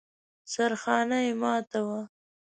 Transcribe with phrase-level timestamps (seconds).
[0.53, 2.01] سرخانه يې ماته وه.